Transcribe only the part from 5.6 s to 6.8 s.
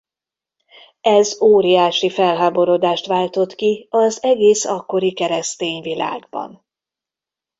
világban.